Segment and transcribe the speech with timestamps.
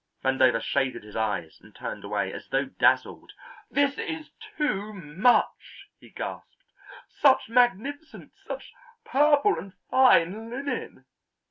[0.23, 3.33] Vandover shaded his eyes and turned away as though dazzled.
[3.69, 6.57] "This is too much," he gasped.
[7.07, 8.73] "Such magnificence, such
[9.05, 11.05] purple and fine linen."